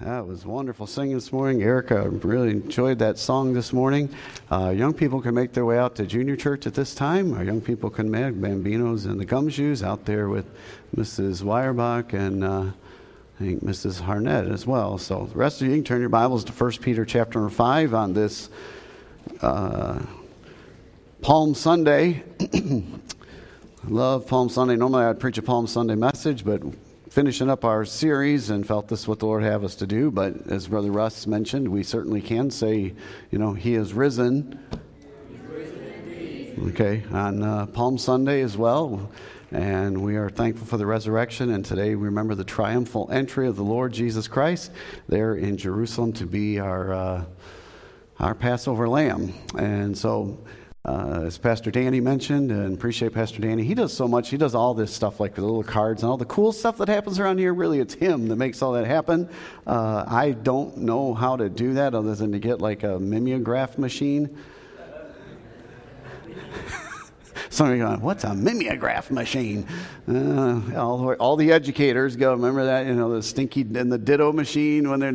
[0.00, 1.62] That was wonderful singing this morning.
[1.62, 4.08] Erica really enjoyed that song this morning.
[4.50, 7.34] Uh, young people can make their way out to junior church at this time.
[7.34, 10.46] Our young people can make Bambinos and the Gumshoes out there with
[10.96, 11.42] Mrs.
[11.42, 12.70] Weyerbach and uh,
[13.38, 14.00] I think Mrs.
[14.00, 14.96] Harnett as well.
[14.96, 17.92] So the rest of you, you can turn your Bibles to 1 Peter chapter 5
[17.92, 18.48] on this
[19.42, 20.00] uh,
[21.20, 22.22] Palm Sunday.
[22.40, 22.82] I
[23.86, 24.76] love Palm Sunday.
[24.76, 26.62] Normally I'd preach a Palm Sunday message, but
[27.10, 30.12] finishing up our series and felt this is what the Lord have us to do.
[30.12, 32.94] But as Brother Russ mentioned, we certainly can say,
[33.32, 34.60] you know, He is risen.
[36.68, 39.10] okay, on uh, Palm Sunday as well.
[39.50, 41.50] And we are thankful for the resurrection.
[41.50, 44.70] And today we remember the triumphal entry of the Lord Jesus Christ
[45.08, 47.24] there in Jerusalem to be our, uh,
[48.20, 49.34] our Passover lamb.
[49.58, 50.38] And so
[50.84, 54.30] uh, as Pastor Danny mentioned, and appreciate Pastor Danny, he does so much.
[54.30, 56.88] He does all this stuff like the little cards and all the cool stuff that
[56.88, 57.52] happens around here.
[57.52, 59.28] Really, it's him that makes all that happen.
[59.66, 63.76] Uh, I don't know how to do that other than to get like a mimeograph
[63.76, 64.36] machine
[67.50, 69.66] some of you going, what's a mimeograph machine?
[70.08, 74.32] Uh, all, all, the educators go, remember that, you know, the stinky, and the ditto
[74.32, 75.10] machine when they're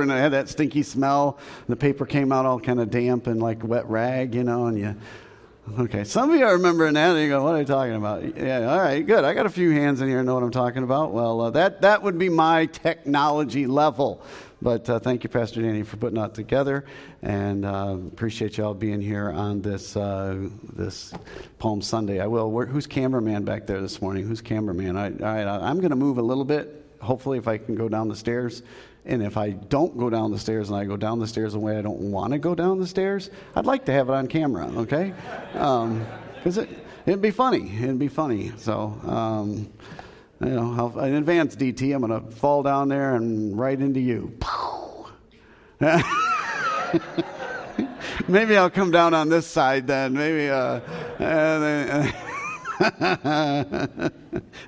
[0.00, 1.38] it, and it had that stinky smell.
[1.68, 4.78] The paper came out all kind of damp and like wet rag, you know, and
[4.78, 4.96] you,
[5.78, 8.36] Okay, some of you are remembering that, and you go, "What are you talking about?"
[8.36, 9.24] Yeah, all right, good.
[9.24, 11.12] I got a few hands in here know what I'm talking about.
[11.12, 14.22] Well, uh, that that would be my technology level.
[14.62, 16.86] But uh, thank you, Pastor Danny, for putting that together,
[17.20, 21.12] and uh, appreciate y'all being here on this uh, this
[21.58, 22.20] Palm Sunday.
[22.20, 22.50] I will.
[22.50, 24.26] Where, who's cameraman back there this morning?
[24.26, 24.96] Who's cameraman?
[24.96, 26.84] I, all right, I'm going to move a little bit.
[27.00, 28.62] Hopefully, if I can go down the stairs.
[29.06, 31.60] And if I don't go down the stairs and I go down the stairs the
[31.60, 34.26] way I don't want to go down the stairs, I'd like to have it on
[34.26, 35.14] camera, okay?
[35.52, 36.68] Because um, it,
[37.06, 37.72] it'd be funny.
[37.76, 38.50] It'd be funny.
[38.56, 39.72] So, um,
[40.40, 44.36] you know, in advance, DT, I'm going to fall down there and right into you.
[48.28, 50.14] Maybe I'll come down on this side then.
[50.14, 50.48] Maybe.
[50.48, 50.80] Uh,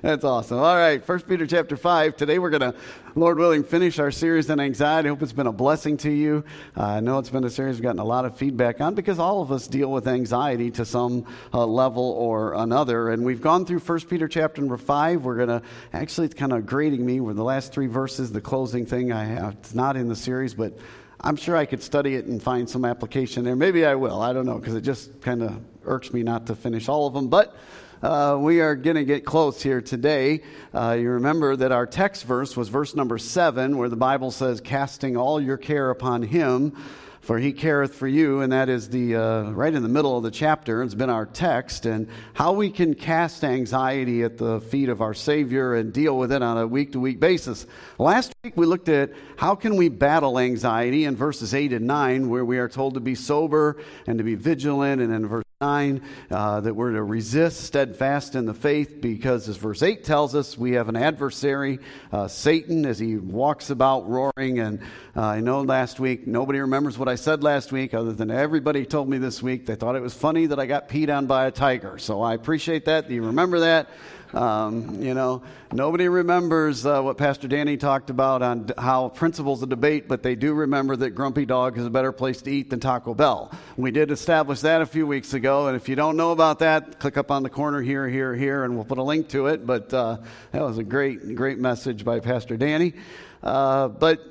[0.01, 0.57] That's awesome.
[0.57, 2.17] All right, First Peter chapter five.
[2.17, 2.73] Today we're going to,
[3.19, 5.09] Lord willing, finish our series on anxiety.
[5.09, 6.45] I hope it's been a blessing to you.
[6.77, 9.19] Uh, I know it's been a series we've gotten a lot of feedback on because
[9.19, 13.09] all of us deal with anxiety to some uh, level or another.
[13.09, 15.25] And we've gone through First Peter chapter number five.
[15.25, 18.39] We're going to actually it's kind of grading me with the last three verses, the
[18.39, 19.11] closing thing.
[19.11, 20.77] I have it's not in the series, but
[21.19, 23.57] I'm sure I could study it and find some application there.
[23.57, 24.21] Maybe I will.
[24.21, 27.13] I don't know because it just kind of irks me not to finish all of
[27.13, 27.53] them, but.
[28.01, 30.41] Uh, we are going to get close here today.
[30.73, 34.61] Uh, you remember that our text verse was verse number seven, where the Bible says,
[34.61, 36.77] Casting all your care upon him,
[37.19, 38.39] for he careth for you.
[38.39, 40.81] And that is the uh, right in the middle of the chapter.
[40.81, 45.13] It's been our text, and how we can cast anxiety at the feet of our
[45.13, 47.67] Savior and deal with it on a week to week basis.
[47.97, 52.29] Last week we looked at how can we battle anxiety in verses 8 and 9,
[52.29, 53.75] where we are told to be sober
[54.07, 58.45] and to be vigilant, and in verse 9 uh, that we're to resist steadfast in
[58.45, 61.79] the faith because, as verse 8 tells us, we have an adversary,
[62.13, 64.59] uh, Satan, as he walks about roaring.
[64.59, 64.79] And
[65.17, 68.85] uh, I know last week, nobody remembers what I said last week other than everybody
[68.85, 71.47] told me this week they thought it was funny that I got peed on by
[71.47, 71.97] a tiger.
[71.97, 73.09] So I appreciate that.
[73.09, 73.89] Do you remember that?
[74.33, 75.41] Um, you know,
[75.71, 80.35] nobody remembers uh, what Pastor Danny talked about on how principles of debate, but they
[80.35, 83.51] do remember that Grumpy Dog is a better place to eat than Taco Bell.
[83.75, 86.99] We did establish that a few weeks ago, and if you don't know about that,
[86.99, 89.65] click up on the corner here, here, here, and we'll put a link to it.
[89.65, 90.17] But uh,
[90.51, 92.93] that was a great, great message by Pastor Danny.
[93.41, 94.21] Uh, but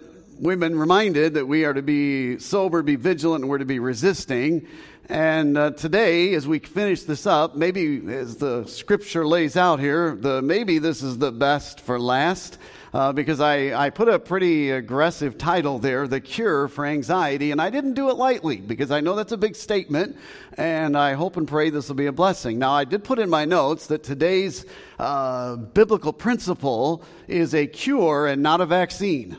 [0.41, 3.81] we've been reminded that we are to be sober, be vigilant, and we're to be
[3.81, 4.69] resisting.
[5.09, 10.15] And uh, today, as we finish this up, maybe as the scripture lays out here,
[10.15, 12.59] the, maybe this is the best for last.
[12.93, 17.61] Uh, because I, I put a pretty aggressive title there, The Cure for Anxiety, and
[17.61, 20.17] I didn't do it lightly because I know that's a big statement,
[20.57, 22.59] and I hope and pray this will be a blessing.
[22.59, 24.65] Now, I did put in my notes that today's
[24.99, 29.37] uh, biblical principle is a cure and not a vaccine.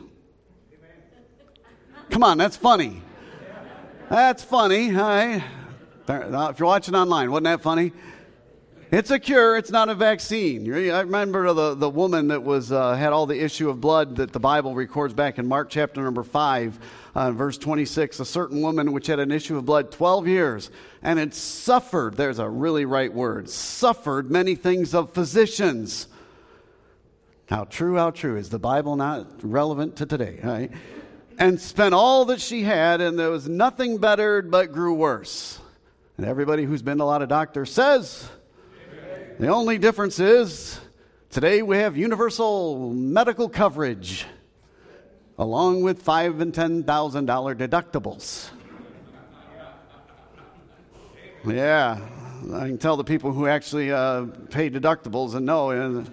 [2.10, 3.02] Come on, that's funny.
[4.08, 4.90] That's funny.
[4.90, 5.42] All right.
[6.08, 7.92] If you're watching online, wasn't that funny?
[8.92, 9.56] It's a cure.
[9.56, 10.66] It's not a vaccine.
[10.72, 14.32] I remember the, the woman that was uh, had all the issue of blood that
[14.32, 16.76] the Bible records back in Mark chapter number five,
[17.14, 18.18] uh, verse 26.
[18.18, 20.70] A certain woman which had an issue of blood 12 years
[21.02, 22.16] and had suffered.
[22.16, 23.48] There's a really right word.
[23.48, 26.08] Suffered many things of physicians.
[27.48, 28.36] How true, how true.
[28.36, 30.40] Is the Bible not relevant to today?
[30.42, 30.72] Right?
[31.38, 35.59] And spent all that she had, and there was nothing bettered but grew worse.
[36.20, 38.28] And everybody who's been to a lot of doctors says
[39.38, 40.78] the only difference is
[41.30, 44.26] today we have universal medical coverage.
[45.38, 48.50] along with five and ten thousand dollar deductibles.
[51.46, 51.98] Yeah,
[52.52, 55.70] I can tell the people who actually uh, pay deductibles and know.
[55.70, 56.04] Uh,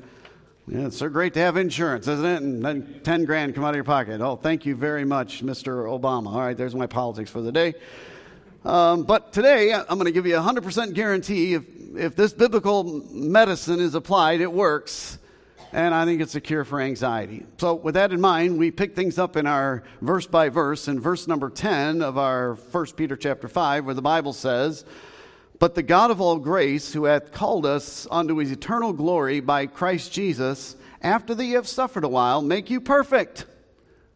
[0.70, 2.42] yeah, it's so great to have insurance, isn't it?
[2.42, 4.22] And then 10 grand come out of your pocket.
[4.22, 5.86] Oh, thank you very much, Mr.
[5.86, 6.28] Obama.
[6.28, 7.74] All right, there's my politics for the day.
[8.68, 11.64] Um, but today, I'm going to give you a 100% guarantee if,
[11.96, 12.84] if this biblical
[13.14, 15.20] medicine is applied, it works.
[15.72, 17.46] And I think it's a cure for anxiety.
[17.60, 21.00] So, with that in mind, we pick things up in our verse by verse in
[21.00, 24.84] verse number 10 of our 1 Peter chapter 5, where the Bible says,
[25.60, 29.68] but the God of all grace, who hath called us unto his eternal glory by
[29.68, 33.46] Christ Jesus, after that ye have suffered a while, make you perfect,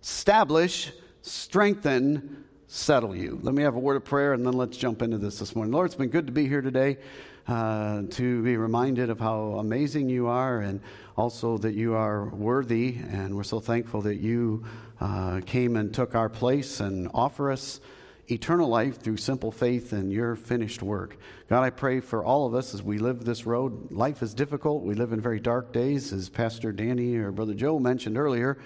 [0.02, 2.41] establish, strengthen,
[2.74, 3.38] settle you.
[3.44, 5.74] Let me have a word of prayer and then let's jump into this this morning.
[5.74, 7.00] Lord, it's been good to be here today,
[7.46, 10.80] uh, to be reminded of how amazing you are and
[11.18, 12.96] also that you are worthy.
[13.10, 14.64] And we're so thankful that you
[15.02, 17.82] uh, came and took our place and offer us
[18.30, 21.18] eternal life through simple faith in your finished work.
[21.50, 23.92] God, I pray for all of us as we live this road.
[23.92, 24.84] Life is difficult.
[24.84, 28.60] We live in very dark days, as Pastor Danny or Brother Joe mentioned earlier.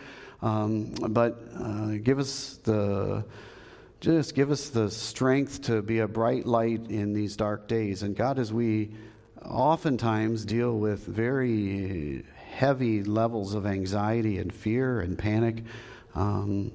[0.43, 3.25] Um, but uh, give us the
[4.01, 8.03] just give us the strength to be a bright light in these dark days.
[8.03, 8.91] And God, as we
[9.43, 15.63] oftentimes deal with very heavy levels of anxiety and fear and panic,
[16.15, 16.71] um,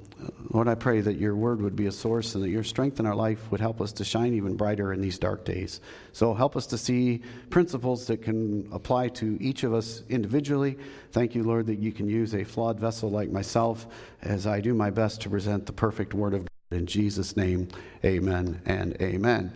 [0.50, 3.06] Lord, I pray that your word would be a source and that your strength in
[3.06, 5.80] our life would help us to shine even brighter in these dark days.
[6.12, 10.76] So help us to see principles that can apply to each of us individually.
[11.12, 13.86] Thank you, Lord, that you can use a flawed vessel like myself
[14.20, 16.49] as I do my best to present the perfect word of God.
[16.70, 17.68] In Jesus' name,
[18.04, 19.52] amen and amen.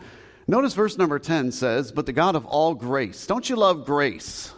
[0.47, 3.27] Notice verse number 10 says, But the God of all grace.
[3.27, 4.53] Don't you love grace?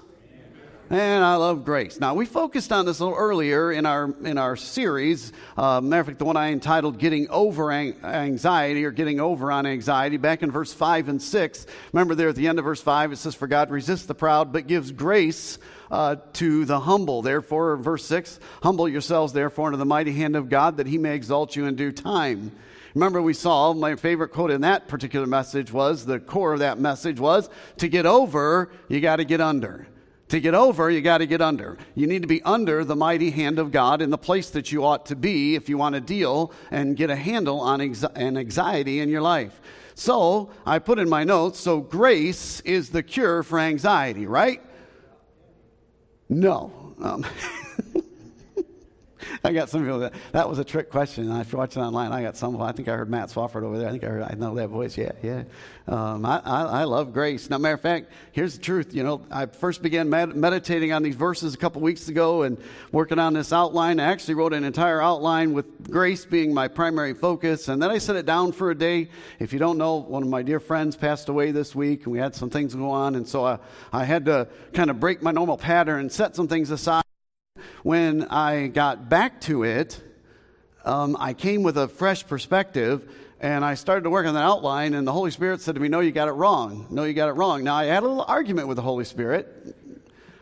[0.89, 1.99] And I love grace.
[1.99, 5.33] Now, we focused on this a little earlier in our, in our series.
[5.57, 9.67] Uh, matter of fact, the one I entitled Getting Over Anxiety or Getting Over on
[9.67, 11.67] Anxiety, back in verse 5 and 6.
[11.93, 14.53] Remember there at the end of verse 5, it says, For God resists the proud,
[14.53, 15.59] but gives grace
[15.91, 17.21] uh, to the humble.
[17.21, 21.17] Therefore, verse 6, Humble yourselves, therefore, under the mighty hand of God, that he may
[21.17, 22.53] exalt you in due time.
[22.95, 26.79] Remember, we saw my favorite quote in that particular message was the core of that
[26.79, 29.89] message was to get over, you got to get under.
[30.29, 31.79] To get over, you got to get under.
[31.95, 34.85] You need to be under the mighty hand of God in the place that you
[34.85, 38.99] ought to be if you want to deal and get a handle on an anxiety
[38.99, 39.61] in your life.
[39.95, 44.61] So, I put in my notes, so grace is the cure for anxiety, right?
[46.29, 46.95] No.
[47.01, 47.25] Um,
[49.45, 51.31] I got some people that that was a trick question.
[51.31, 52.13] I watching online.
[52.13, 52.61] I got some.
[52.61, 53.89] I think I heard Matt Swafford over there.
[53.89, 54.23] I think I heard.
[54.23, 54.97] I know that voice.
[54.97, 55.45] Yeah, yeah.
[55.89, 57.49] Um, I, I, I, love grace.
[57.49, 58.93] Now, matter of fact, here's the truth.
[58.93, 62.59] You know, I first began med- meditating on these verses a couple weeks ago and
[62.91, 64.01] working on this outline.
[64.01, 67.99] I actually wrote an entire outline with grace being my primary focus, and then I
[67.99, 69.09] set it down for a day.
[69.39, 72.19] If you don't know, one of my dear friends passed away this week, and we
[72.19, 73.59] had some things go on, and so I,
[73.93, 77.06] I had to kind of break my normal pattern and set some things aside
[77.83, 80.01] when I got back to it,
[80.85, 83.09] um, I came with a fresh perspective
[83.41, 85.89] and I started to work on that outline, and the Holy Spirit said to me,
[85.89, 86.87] No, you got it wrong.
[86.91, 87.65] No, you got it wrong.
[87.65, 89.76] Now, I had a little argument with the Holy Spirit.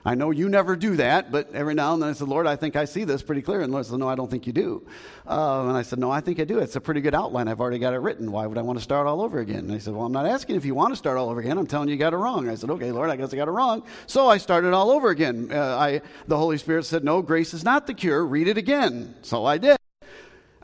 [0.06, 2.56] I know you never do that, but every now and then I said, Lord, I
[2.56, 3.62] think I see this pretty clear.
[3.62, 4.86] And Lord said, No, I don't think you do.
[5.26, 6.58] Uh, and I said, No, I think I do.
[6.58, 7.48] It's a pretty good outline.
[7.48, 8.30] I've already got it written.
[8.30, 9.60] Why would I want to start all over again?
[9.60, 11.56] And I said, Well, I'm not asking if you want to start all over again.
[11.56, 12.50] I'm telling you you got it wrong.
[12.50, 13.82] I said, Okay, Lord, I guess I got it wrong.
[14.06, 15.48] So I started all over again.
[15.50, 18.26] Uh, I, the Holy Spirit said, No, grace is not the cure.
[18.26, 19.14] Read it again.
[19.22, 19.78] So I did.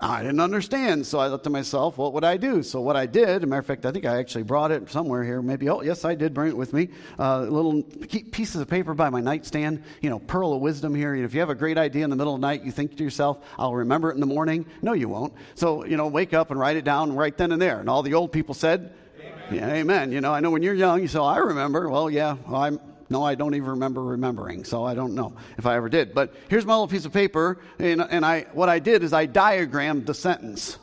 [0.03, 1.07] I didn't understand.
[1.07, 2.63] So I thought to myself, what would I do?
[2.63, 5.23] So what I did, a matter of fact, I think I actually brought it somewhere
[5.23, 5.43] here.
[5.43, 6.89] Maybe, oh, yes, I did bring it with me.
[7.19, 11.15] Uh, little pieces of paper by my nightstand, you know, pearl of wisdom here.
[11.15, 13.05] If you have a great idea in the middle of the night, you think to
[13.05, 14.65] yourself, I'll remember it in the morning.
[14.81, 15.35] No, you won't.
[15.55, 17.79] So, you know, wake up and write it down right then and there.
[17.79, 19.69] And all the old people said, Amen.
[19.69, 20.13] Yeah, amen.
[20.13, 21.91] You know, I know when you're young, you say, oh, I remember.
[21.91, 25.67] Well, yeah, well, I'm, no, I don't even remember remembering, so I don't know if
[25.67, 26.15] I ever did.
[26.15, 29.27] But here's my little piece of paper, and, and I, what I did is I
[29.27, 30.79] diagrammed the sentence.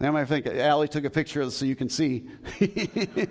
[0.00, 2.26] Now I think Allie took a picture of this so you can see.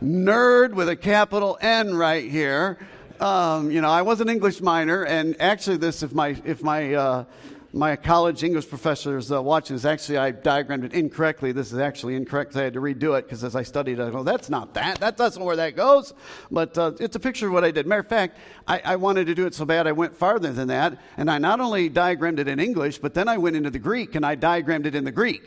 [0.00, 2.78] Nerd with a capital N right here.
[3.18, 6.94] Um, you know, I was an English minor, and actually, this if my if my
[6.94, 7.24] uh,
[7.72, 9.84] my college English professor is uh, watching this.
[9.84, 11.52] Actually, I diagrammed it incorrectly.
[11.52, 12.56] This is actually incorrect.
[12.56, 15.00] I had to redo it because as I studied, I go, that's not that.
[15.00, 16.14] That, not where that goes.
[16.50, 17.86] But uh, it's a picture of what I did.
[17.86, 20.68] Matter of fact, I, I wanted to do it so bad I went farther than
[20.68, 20.98] that.
[21.16, 24.14] And I not only diagrammed it in English, but then I went into the Greek
[24.14, 25.46] and I diagrammed it in the Greek.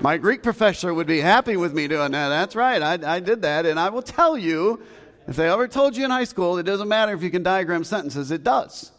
[0.00, 2.28] My Greek professor would be happy with me doing that.
[2.28, 2.82] That's right.
[2.82, 3.66] I, I did that.
[3.66, 4.82] And I will tell you,
[5.26, 7.84] If they ever told you in high school it doesn't matter if you can diagram
[7.84, 8.90] sentences, it does.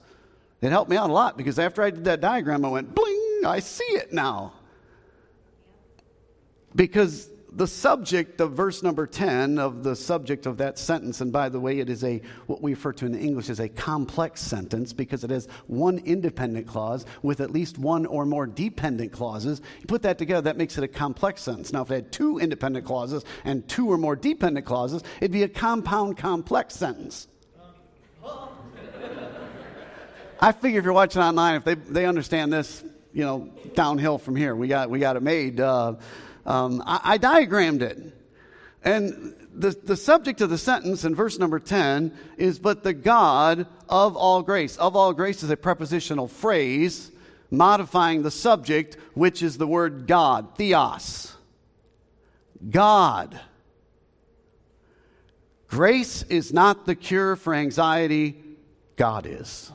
[0.61, 3.41] It helped me out a lot because after I did that diagram, I went, bling,
[3.45, 4.53] I see it now.
[6.73, 11.49] Because the subject of verse number 10 of the subject of that sentence and by
[11.49, 14.91] the way it is a what we refer to in english as a complex sentence
[14.91, 19.61] because it has one independent clause with at least one or more dependent clauses.
[19.79, 21.71] You put that together that makes it a complex sentence.
[21.71, 25.43] Now if it had two independent clauses and two or more dependent clauses it'd be
[25.43, 27.27] a compound complex sentence.
[30.41, 32.83] I figure if you're watching online if they, they understand this
[33.13, 34.55] you know downhill from here.
[34.55, 35.95] We got we got it made uh,
[36.45, 37.97] um, I, I diagrammed it.
[38.83, 43.67] And the, the subject of the sentence in verse number 10 is, But the God
[43.87, 44.77] of all grace.
[44.77, 47.11] Of all grace is a prepositional phrase
[47.49, 51.33] modifying the subject, which is the word God, theos.
[52.69, 53.39] God.
[55.67, 58.35] Grace is not the cure for anxiety,
[58.95, 59.71] God is.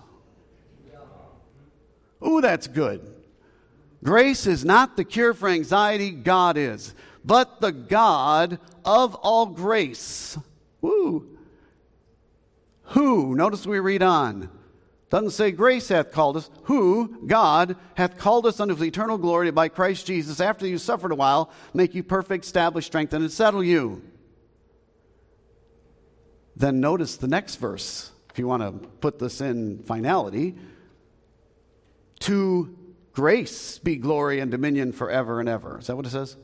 [2.27, 3.18] Ooh, that's good.
[4.03, 6.95] Grace is not the cure for anxiety, God is.
[7.25, 10.39] But the God of all grace.
[10.81, 11.37] Woo.
[12.83, 14.51] Who, notice we read on.
[15.11, 16.51] Doesn't say grace hath called us.
[16.65, 21.17] Who, God, hath called us unto eternal glory by Christ Jesus, after you suffered a
[21.17, 24.03] while, make you perfect, establish, strengthen, and settle you.
[26.57, 30.57] Then notice the next verse, if you want to put this in finality.
[32.21, 32.78] To
[33.19, 35.81] grace be glory and dominion forever and ever.
[35.81, 36.37] Is that what it says?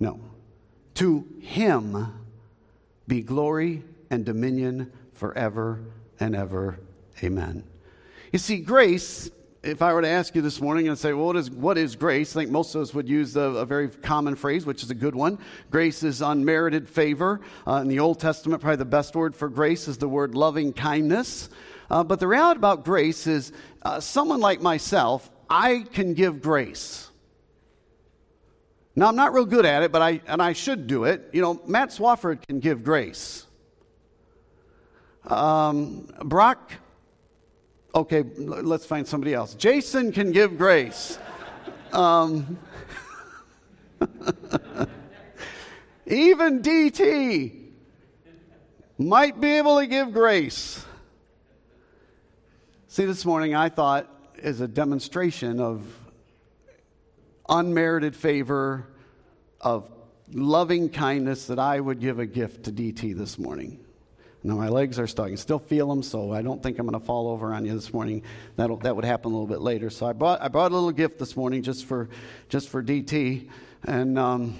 [0.00, 0.18] No.
[0.94, 2.12] To him
[3.06, 5.80] be glory and dominion forever
[6.18, 6.80] and ever.
[7.22, 7.62] Amen.
[8.32, 9.30] You see, grace,
[9.62, 11.94] if I were to ask you this morning and say, well, what is, what is
[11.94, 12.34] grace?
[12.34, 14.96] I think most of us would use a, a very common phrase, which is a
[14.96, 15.38] good one.
[15.70, 17.40] Grace is unmerited favor.
[17.64, 20.72] Uh, in the Old Testament, probably the best word for grace is the word loving
[20.72, 21.48] kindness.
[21.88, 27.08] Uh, but the reality about grace is uh, someone like myself, I can give grace.
[28.94, 31.30] Now, I'm not real good at it, but I, and I should do it.
[31.32, 33.46] You know, Matt Swafford can give grace.
[35.24, 36.72] Um, Brock,
[37.94, 39.54] okay, let's find somebody else.
[39.54, 41.18] Jason can give grace.
[41.92, 42.58] Um,
[46.06, 47.68] even DT
[48.98, 50.84] might be able to give grace.
[52.88, 55.82] See, this morning I thought is a demonstration of
[57.48, 58.86] unmerited favor,
[59.60, 59.90] of
[60.32, 63.80] loving kindness that I would give a gift to DT this morning.
[64.44, 65.30] Now, my legs are stuck.
[65.30, 67.74] I still feel them, so I don't think I'm going to fall over on you
[67.74, 68.22] this morning.
[68.56, 69.90] That'll, that would happen a little bit later.
[69.90, 72.08] So I brought, I brought a little gift this morning just for,
[72.48, 73.48] just for DT.
[73.84, 74.56] And, um,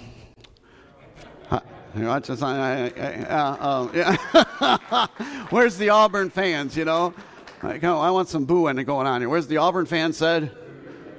[1.95, 2.41] you watch this.
[2.41, 5.07] I, I, uh, uh, yeah.
[5.49, 7.13] Where's the Auburn fans, you know?
[7.61, 9.29] I, I want some booing going on here.
[9.29, 10.51] Where's the Auburn fan said?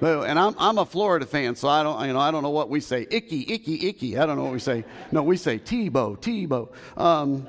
[0.00, 0.22] Boo.
[0.22, 2.70] And I'm, I'm a Florida fan, so I don't, you know, I don't know what
[2.70, 3.06] we say.
[3.10, 4.18] Icky, icky, icky.
[4.18, 4.84] I don't know what we say.
[5.12, 6.70] No, we say Tebow, Tebow.
[6.96, 7.46] Um,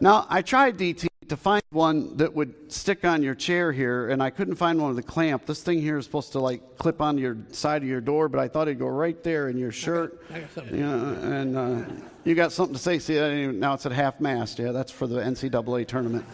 [0.00, 4.20] now, I tried DT to find one that would stick on your chair here, and
[4.20, 5.46] I couldn't find one with a clamp.
[5.46, 8.40] This thing here is supposed to like clip on your side of your door, but
[8.40, 10.20] I thought it'd go right there in your shirt.
[10.30, 10.78] I got, I got something.
[10.78, 11.84] Yeah, and uh,
[12.24, 12.98] you got something to say.
[12.98, 14.58] See, now it's at half mast.
[14.58, 16.24] Yeah, that's for the NCAA tournament.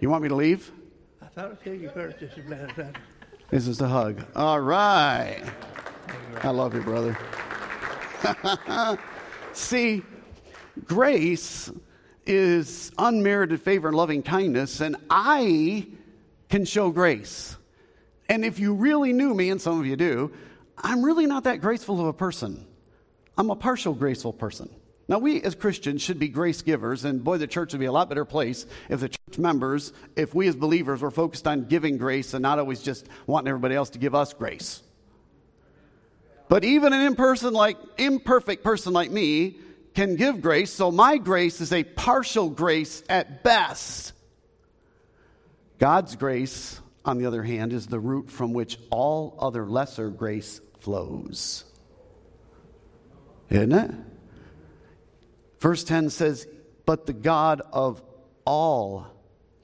[0.00, 0.72] You want me to leave?
[1.20, 2.96] I thought I'd tell you first just as bad as that.
[3.50, 4.24] This is a hug.
[4.34, 5.42] All right.
[6.42, 7.18] I love you, brother.
[9.52, 10.02] See,
[10.86, 11.70] grace
[12.24, 15.86] is unmerited favor and loving kindness, and I
[16.48, 17.58] can show grace.
[18.30, 20.32] And if you really knew me, and some of you do,
[20.78, 22.66] I'm really not that graceful of a person.
[23.36, 24.70] I'm a partial graceful person.
[25.10, 27.92] Now, we as Christians should be grace givers, and boy, the church would be a
[27.92, 31.98] lot better place if the church members, if we as believers were focused on giving
[31.98, 34.84] grace and not always just wanting everybody else to give us grace.
[36.48, 39.56] But even an imperson like, imperfect person like me
[39.96, 44.12] can give grace, so my grace is a partial grace at best.
[45.80, 50.60] God's grace, on the other hand, is the root from which all other lesser grace
[50.78, 51.64] flows.
[53.48, 53.90] Isn't it?
[55.60, 56.48] Verse 10 says,
[56.86, 58.02] But the God of
[58.44, 59.06] all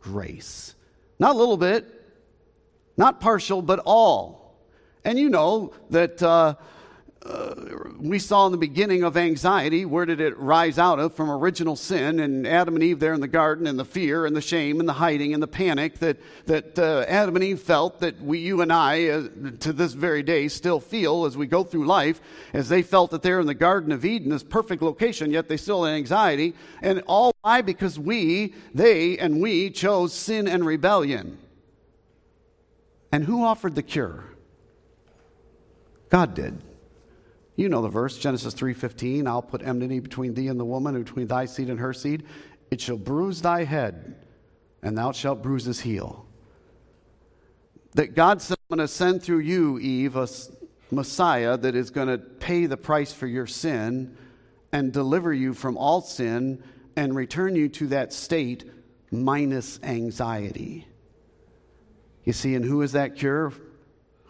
[0.00, 0.74] grace.
[1.18, 1.86] Not a little bit,
[2.96, 4.56] not partial, but all.
[5.04, 6.54] And you know that uh,
[7.99, 11.14] we saw in the beginning of anxiety, where did it rise out of?
[11.14, 14.37] From original sin and Adam and Eve there in the garden, and the fear and
[14.37, 18.00] the shame and the hiding and the panic that, that uh, Adam and Eve felt
[18.00, 19.28] that we, you and I, uh,
[19.61, 22.20] to this very day, still feel as we go through life,
[22.52, 25.56] as they felt that they're in the Garden of Eden, this perfect location, yet they
[25.56, 26.54] still had anxiety.
[26.82, 27.62] And all why?
[27.62, 31.38] Because we, they, and we chose sin and rebellion.
[33.11, 34.25] And who offered the cure?
[36.11, 36.62] God did.
[37.56, 41.04] You know the verse, Genesis 3:15, I'll put enmity between thee and the woman, and
[41.04, 42.25] between thy seed and her seed.
[42.70, 44.26] It shall bruise thy head,
[44.82, 46.26] and thou shalt bruise his heel.
[47.94, 50.28] That God said, I'm going to send through you, Eve, a
[50.90, 54.16] Messiah that is going to pay the price for your sin
[54.70, 56.62] and deliver you from all sin
[56.94, 58.70] and return you to that state
[59.10, 60.86] minus anxiety.
[62.25, 63.52] You see, and who is that cure?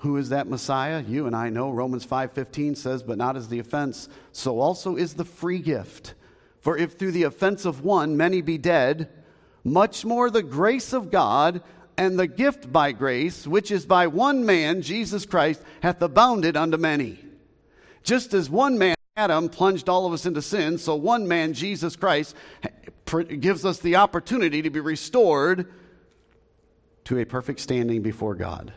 [0.01, 1.03] Who is that Messiah?
[1.07, 5.15] You and I know Romans 5:15 says, "But not as the offense, so also is
[5.15, 6.15] the free gift.
[6.61, 9.09] For if through the offense of one many be dead,
[9.65, 11.63] much more the grace of God
[11.97, 16.77] and the gift by grace, which is by one man, Jesus Christ, hath abounded unto
[16.77, 17.19] many."
[18.03, 21.97] Just as one man Adam plunged all of us into sin, so one man, Jesus
[21.97, 22.37] Christ,
[23.41, 25.73] gives us the opportunity to be restored
[27.05, 28.75] to a perfect standing before God.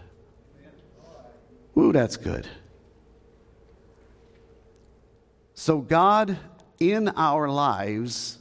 [1.79, 2.45] Ooh, that's good.
[5.53, 6.37] So, God
[6.77, 8.37] in our lives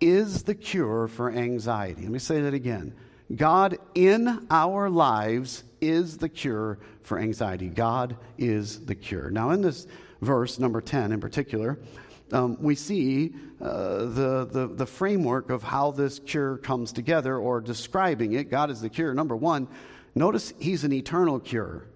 [0.00, 2.02] is the cure for anxiety.
[2.02, 2.92] Let me say that again.
[3.36, 7.68] God in our lives is the cure for anxiety.
[7.68, 9.30] God is the cure.
[9.30, 9.86] Now, in this
[10.20, 11.78] verse, number 10 in particular,
[12.32, 17.60] um, we see uh, the, the, the framework of how this cure comes together or
[17.60, 18.50] describing it.
[18.50, 19.14] God is the cure.
[19.14, 19.68] Number one,
[20.16, 21.86] notice he's an eternal cure.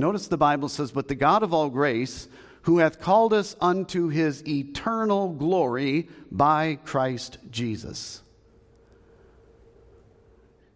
[0.00, 2.26] Notice the Bible says, But the God of all grace,
[2.62, 8.22] who hath called us unto his eternal glory by Christ Jesus.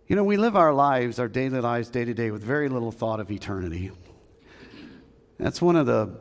[0.07, 2.93] You know, we live our lives, our daily lives, day to day, with very little
[2.93, 3.91] thought of eternity.
[5.39, 6.15] That's one of the,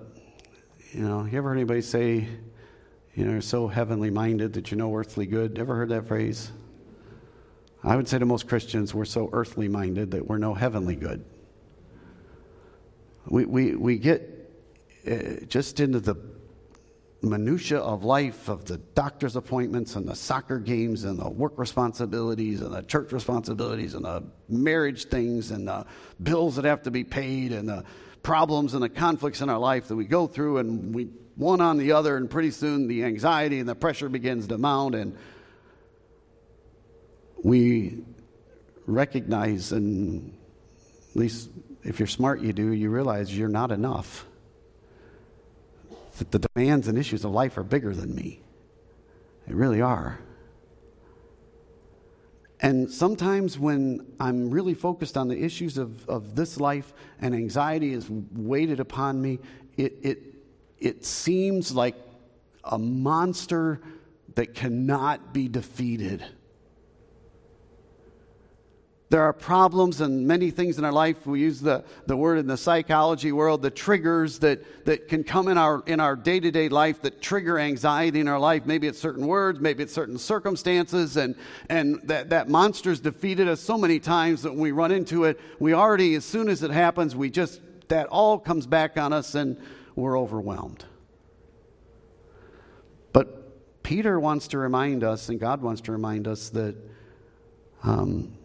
[0.93, 2.25] you know, you ever heard anybody say,
[3.15, 5.59] you know, so heavenly minded that you know earthly good?
[5.59, 6.53] Ever heard that phrase?
[7.83, 11.25] I would say to most Christians, we're so earthly minded that we're no heavenly good
[13.25, 14.29] we, we, we get
[15.09, 16.15] uh, just into the
[17.21, 22.61] minutia of life of the doctor's appointments and the soccer games and the work responsibilities
[22.61, 25.85] and the church responsibilities and the marriage things and the
[26.21, 27.83] bills that have to be paid and the
[28.23, 31.77] problems and the conflicts in our life that we go through and we one on
[31.77, 35.17] the other and pretty soon the anxiety and the pressure begins to mount and
[37.41, 38.03] we
[38.85, 40.37] recognize and
[41.09, 41.49] at least
[41.83, 44.25] if you're smart, you do, you realize you're not enough.
[46.17, 48.41] That the demands and issues of life are bigger than me.
[49.47, 50.19] They really are.
[52.61, 57.93] And sometimes when I'm really focused on the issues of, of this life and anxiety
[57.93, 59.39] is weighted upon me,
[59.75, 60.19] it, it,
[60.79, 61.95] it seems like
[62.63, 63.81] a monster
[64.35, 66.23] that cannot be defeated.
[69.13, 71.27] There are problems and many things in our life.
[71.27, 75.49] We use the, the word in the psychology world, the triggers that, that can come
[75.49, 78.65] in our, in our day-to-day life that trigger anxiety in our life.
[78.65, 81.35] Maybe it's certain words, maybe it's certain circumstances, and,
[81.69, 85.39] and that, that monster's defeated us so many times that when we run into it,
[85.59, 89.35] we already, as soon as it happens, we just, that all comes back on us
[89.35, 89.61] and
[89.95, 90.85] we're overwhelmed.
[93.11, 96.75] But Peter wants to remind us, and God wants to remind us that
[97.83, 98.39] um,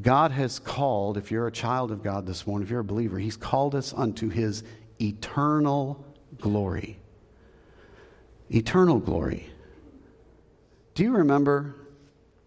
[0.00, 3.18] God has called, if you're a child of God this morning, if you're a believer,
[3.18, 4.64] He's called us unto His
[5.00, 6.04] eternal
[6.40, 6.98] glory.
[8.50, 9.48] Eternal glory.
[10.94, 11.76] Do you remember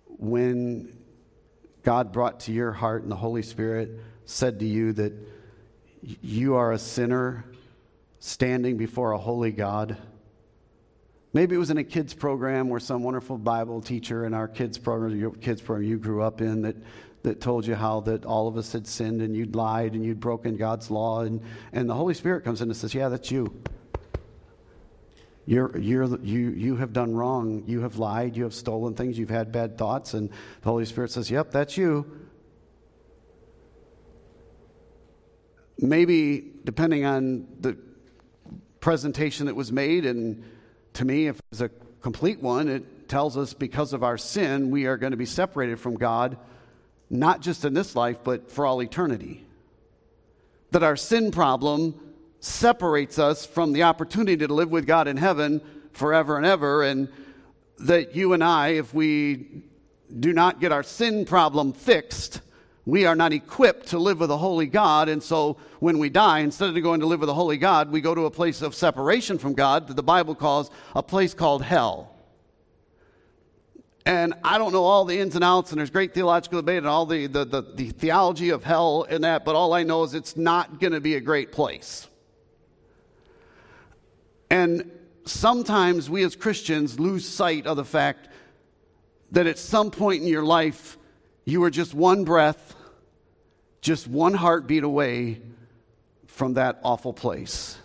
[0.08, 0.98] when
[1.84, 3.92] God brought to your heart and the Holy Spirit
[4.26, 5.14] said to you that
[6.02, 7.46] you are a sinner
[8.20, 9.98] standing before a holy God?
[11.34, 14.78] Maybe it was in a kids program where some wonderful Bible teacher in our kids
[14.78, 16.76] program, your kids program you grew up in, that
[17.24, 20.20] that told you how that all of us had sinned and you'd lied and you'd
[20.20, 21.22] broken God's law.
[21.22, 21.42] And,
[21.74, 23.54] and the Holy Spirit comes in and says, Yeah, that's you.
[25.46, 27.64] You're, you're, you, you have done wrong.
[27.68, 28.36] You have lied.
[28.36, 29.18] You have stolen things.
[29.18, 30.14] You've had bad thoughts.
[30.14, 32.06] And the Holy Spirit says, Yep, that's you.
[35.80, 37.78] Maybe, depending on the
[38.80, 40.44] presentation that was made, and
[40.94, 41.70] to me, if it's a
[42.02, 45.80] complete one, it tells us because of our sin, we are going to be separated
[45.80, 46.38] from God
[47.10, 49.46] not just in this life, but for all eternity.
[50.72, 51.96] That our sin problem
[52.40, 55.62] separates us from the opportunity to live with God in heaven
[55.94, 56.84] forever and ever.
[56.84, 57.10] And
[57.80, 59.64] that you and I, if we
[60.20, 62.42] do not get our sin problem fixed,
[62.86, 65.10] we are not equipped to live with a holy God.
[65.10, 68.02] And so when we die, instead of going to live with a holy God, we
[68.02, 71.62] go to a place of separation from God that the Bible calls a place called
[71.62, 72.17] hell.
[74.08, 76.88] And I don't know all the ins and outs, and there's great theological debate and
[76.88, 80.14] all the, the, the, the theology of hell and that, but all I know is
[80.14, 82.08] it's not going to be a great place.
[84.50, 84.90] And
[85.26, 88.30] sometimes we as Christians lose sight of the fact
[89.34, 90.98] that at some point in your life,
[91.44, 92.78] you are just one breath,
[93.82, 95.42] just one heartbeat away
[96.28, 97.78] from that awful place.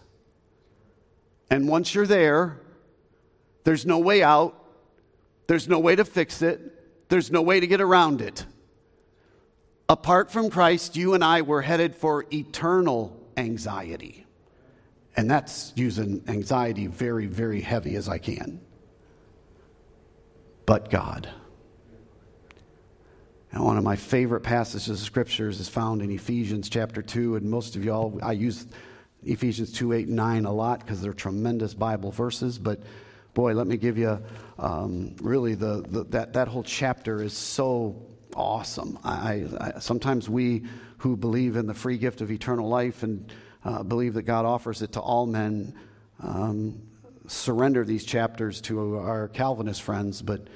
[1.50, 2.60] And once you're there,
[3.64, 4.61] there's no way out.
[5.52, 8.46] There's no way to fix it, there's no way to get around it.
[9.86, 14.24] Apart from Christ, you and I were headed for eternal anxiety.
[15.14, 18.62] And that's using anxiety very, very heavy as I can.
[20.64, 21.28] But God.
[23.52, 27.36] And one of my favorite passages of scriptures is found in Ephesians chapter 2.
[27.36, 28.66] And most of y'all, I use
[29.22, 32.58] Ephesians 2, 8, and 9 a lot because they're tremendous Bible verses.
[32.58, 32.80] But
[33.34, 34.22] boy, let me give you
[34.58, 38.02] um, really the, the, that, that whole chapter is so
[38.34, 38.98] awesome.
[39.04, 40.64] I, I, sometimes we
[40.98, 43.32] who believe in the free gift of eternal life and
[43.64, 45.74] uh, believe that God offers it to all men
[46.20, 46.80] um,
[47.26, 50.46] surrender these chapters to our Calvinist friends, but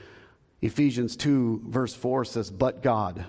[0.62, 3.24] Ephesians 2, verse 4 says, But God.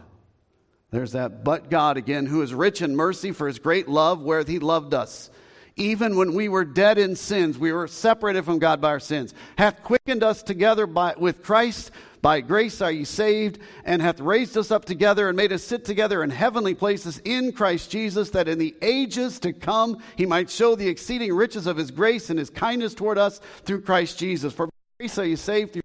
[0.91, 4.43] There's that, but God again, who is rich in mercy for his great love, where
[4.43, 5.29] he loved us
[5.77, 9.33] even when we were dead in sins, we were separated from God by our sins,
[9.57, 11.91] hath quickened us together by, with Christ.
[12.19, 15.85] By grace are ye saved, and hath raised us up together and made us sit
[15.85, 20.49] together in heavenly places in Christ Jesus, that in the ages to come he might
[20.49, 24.51] show the exceeding riches of his grace and his kindness toward us through Christ Jesus.
[24.51, 25.83] For by grace are ye saved through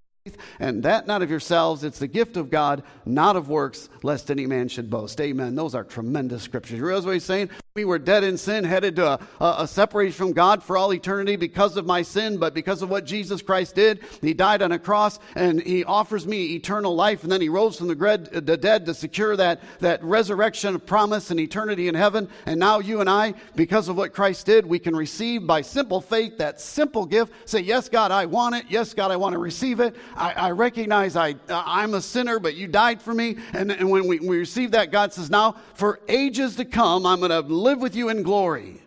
[0.61, 4.47] and that not of yourselves, it's the gift of God, not of works, lest any
[4.47, 5.21] man should boast.
[5.21, 5.57] Amen.
[5.57, 6.79] Those are tremendous scriptures.
[6.79, 7.51] You realize what he's saying?
[7.75, 10.93] We were dead in sin, headed to a, a, a, separation from God for all
[10.93, 14.73] eternity because of my sin, but because of what Jesus Christ did, He died on
[14.73, 18.27] a cross and He offers me eternal life, and then He rose from the, gred,
[18.27, 22.29] the dead to secure that, that resurrection of promise and eternity in heaven.
[22.45, 26.03] And now you and I, because of what Christ did, we can receive by simple
[26.03, 27.33] faith that simple gift.
[27.47, 28.67] Say, Yes, God, I want it.
[28.69, 29.97] Yes, God, I want to receive it.
[30.15, 33.37] I, I recognize I, uh, I'm a sinner, but you died for me.
[33.53, 37.21] And, and when we, we receive that, God says, Now, for ages to come, I'm
[37.21, 38.83] going to live with you in glory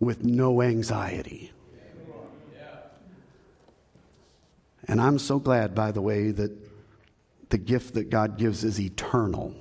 [0.00, 1.52] with no anxiety.
[4.88, 6.52] And I'm so glad, by the way, that
[7.48, 9.54] the gift that God gives is eternal.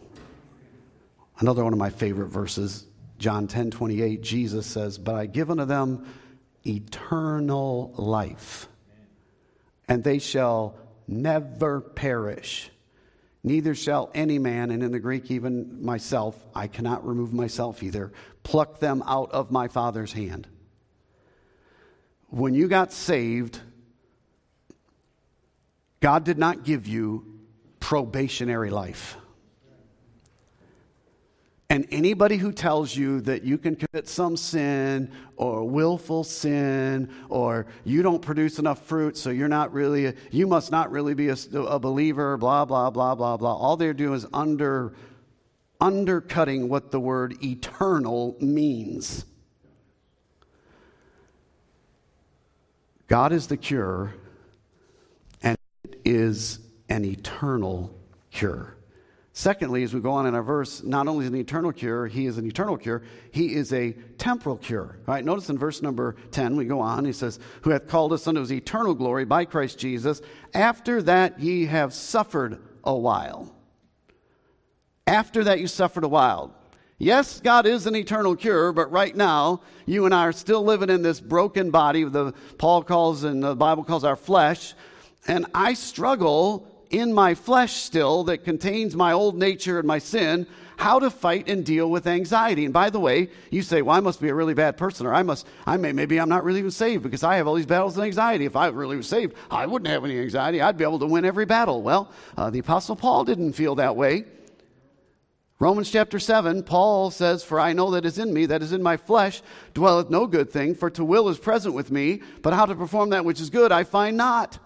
[1.39, 2.85] Another one of my favorite verses,
[3.17, 6.07] John 10 28, Jesus says, But I give unto them
[6.65, 8.67] eternal life,
[9.87, 12.71] and they shall never perish
[13.45, 18.11] Neither shall any man, and in the Greek, even myself, I cannot remove myself either,
[18.41, 20.47] pluck them out of my Father's hand.
[22.29, 23.59] When you got saved,
[25.99, 27.39] God did not give you
[27.79, 29.15] probationary life.
[31.75, 37.65] And anybody who tells you that you can commit some sin or willful sin or
[37.83, 41.27] you don't produce enough fruit, so you're not really, a, you must not really be
[41.27, 43.53] a, a, believer, blah, blah, blah, blah, blah.
[43.53, 44.93] All they're doing is under,
[45.81, 49.25] undercutting what the word eternal means.
[53.09, 54.13] God is the cure,
[55.43, 57.93] and it is an eternal
[58.31, 58.74] cure.
[59.37, 62.25] Secondly, as we go on in our verse, not only is an eternal cure, he
[62.25, 64.97] is an eternal cure, he is a temporal cure.
[65.05, 68.13] All right, notice in verse number 10, we go on, he says, Who hath called
[68.13, 70.21] us unto his eternal glory by Christ Jesus,
[70.53, 73.53] after that ye have suffered a while.
[75.05, 76.55] After that you suffered a while.
[76.97, 80.89] Yes, God is an eternal cure, but right now, you and I are still living
[80.89, 84.75] in this broken body, the Paul calls and the Bible calls our flesh,
[85.27, 90.47] and I struggle in my flesh still that contains my old nature and my sin
[90.77, 92.65] how to fight and deal with anxiety.
[92.65, 95.13] And by the way, you say, well, I must be a really bad person, or
[95.13, 97.65] I must, I may, maybe I'm not really even saved because I have all these
[97.65, 98.45] battles of anxiety.
[98.45, 100.61] If I really was saved, I wouldn't have any anxiety.
[100.61, 101.81] I'd be able to win every battle.
[101.81, 104.25] Well, uh, the Apostle Paul didn't feel that way.
[105.57, 108.83] Romans chapter 7, Paul says, For I know that is in me, that is in
[108.83, 109.41] my flesh,
[109.73, 113.11] dwelleth no good thing, for to will is present with me, but how to perform
[113.11, 114.59] that which is good I find not.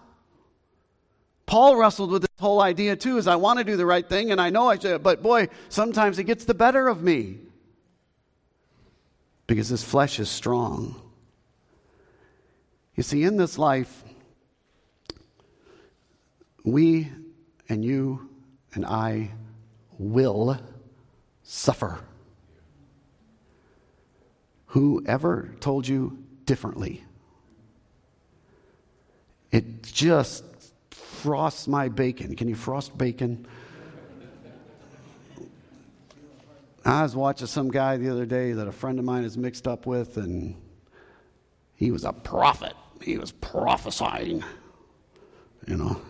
[1.50, 4.30] Paul wrestled with this whole idea too is I want to do the right thing
[4.30, 7.38] and I know I should, but boy, sometimes it gets the better of me.
[9.48, 10.94] because this flesh is strong.
[12.94, 14.04] You see, in this life,
[16.64, 17.08] we
[17.68, 18.30] and you
[18.72, 19.32] and I
[19.98, 20.56] will
[21.42, 21.98] suffer.
[24.66, 27.02] Whoever told you differently?
[29.50, 30.44] It just
[31.20, 32.34] frosts my bacon.
[32.34, 33.46] Can you frost bacon?
[36.84, 39.68] I was watching some guy the other day that a friend of mine is mixed
[39.68, 40.54] up with, and
[41.74, 42.72] he was a prophet.
[43.02, 44.42] He was prophesying,
[45.66, 46.00] you know.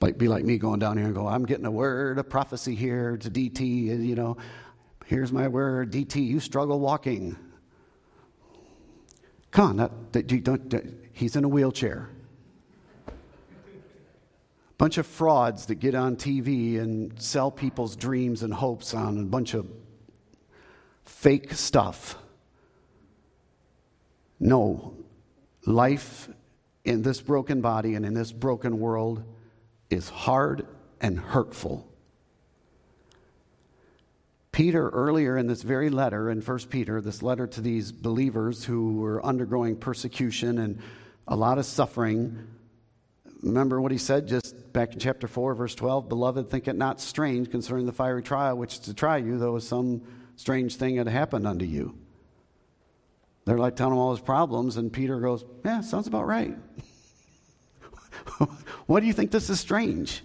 [0.00, 2.74] Might be like me going down here and go, I'm getting a word of prophecy
[2.74, 3.60] here to DT,
[4.06, 4.36] you know.
[5.06, 7.36] Here's my word, DT, you struggle walking.
[9.52, 12.10] Come on, that, that, that, he's in a wheelchair.
[14.78, 19.22] Bunch of frauds that get on TV and sell people's dreams and hopes on a
[19.22, 19.66] bunch of
[21.04, 22.16] fake stuff.
[24.38, 24.94] No,
[25.64, 26.28] life
[26.84, 29.22] in this broken body and in this broken world
[29.88, 30.66] is hard
[31.00, 31.88] and hurtful.
[34.52, 38.94] Peter, earlier in this very letter, in 1 Peter, this letter to these believers who
[38.94, 40.78] were undergoing persecution and
[41.28, 42.46] a lot of suffering,
[43.42, 47.00] remember what he said just back in chapter 4, verse 12 Beloved, think it not
[47.00, 50.02] strange concerning the fiery trial which is to try you, though some
[50.36, 51.96] strange thing had happened unto you.
[53.46, 56.54] They're like telling him all his problems, and Peter goes, Yeah, sounds about right.
[58.86, 60.22] Why do you think this is strange?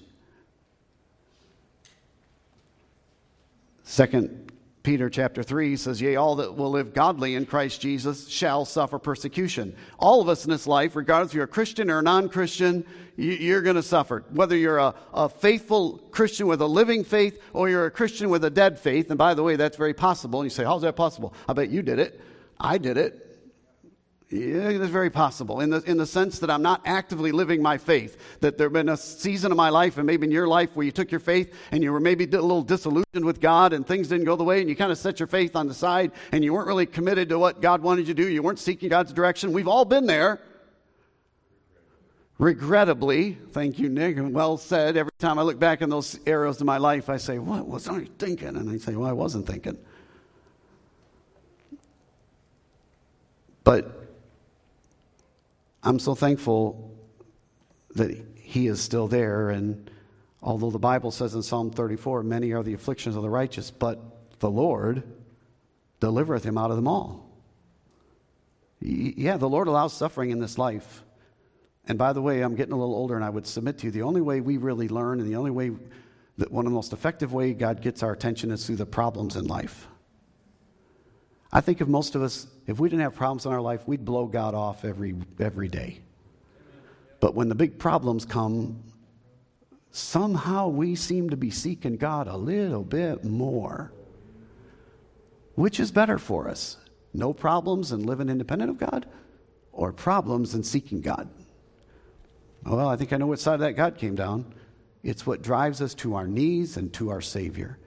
[3.83, 4.50] Second
[4.83, 8.97] Peter chapter 3 says, Yea, all that will live godly in Christ Jesus shall suffer
[8.97, 9.75] persecution.
[9.99, 12.83] All of us in this life, regardless if you're a Christian or a non Christian,
[13.15, 14.23] you're going to suffer.
[14.31, 18.43] Whether you're a, a, faithful Christian with a living faith or you're a Christian with
[18.43, 20.41] a dead faith, and by the way, that's very possible.
[20.41, 21.35] And you say, How's that possible?
[21.47, 22.19] I bet you did it.
[22.59, 23.30] I did it.
[24.31, 27.77] Yeah, it's very possible in the, in the sense that I'm not actively living my
[27.77, 28.17] faith.
[28.39, 30.85] That there has been a season of my life, and maybe in your life, where
[30.85, 34.07] you took your faith and you were maybe a little disillusioned with God and things
[34.07, 36.45] didn't go the way, and you kind of set your faith on the side and
[36.45, 38.29] you weren't really committed to what God wanted you to do.
[38.29, 39.51] You weren't seeking God's direction.
[39.51, 40.39] We've all been there.
[42.37, 44.95] Regrettably, thank you, Nick, well said.
[44.95, 47.89] Every time I look back in those arrows of my life, I say, What was
[47.89, 48.55] I thinking?
[48.55, 49.77] And I say, Well, I wasn't thinking.
[53.63, 54.01] But
[55.83, 56.97] I'm so thankful
[57.95, 59.49] that He is still there.
[59.49, 59.89] And
[60.41, 64.39] although the Bible says in Psalm 34, many are the afflictions of the righteous, but
[64.39, 65.03] the Lord
[65.99, 67.29] delivereth him out of them all.
[68.79, 71.03] Yeah, the Lord allows suffering in this life.
[71.87, 73.91] And by the way, I'm getting a little older, and I would submit to you
[73.91, 75.71] the only way we really learn, and the only way
[76.37, 79.35] that one of the most effective way God gets our attention is through the problems
[79.35, 79.87] in life.
[81.53, 84.05] I think if most of us, if we didn't have problems in our life, we'd
[84.05, 85.99] blow God off every, every day.
[87.19, 88.83] But when the big problems come,
[89.91, 93.91] somehow we seem to be seeking God a little bit more.
[95.55, 96.77] Which is better for us?
[97.13, 99.05] No problems and living independent of God,
[99.73, 101.29] or problems and seeking God?
[102.65, 104.53] Well, I think I know what side of that God came down.
[105.03, 107.77] It's what drives us to our knees and to our Savior.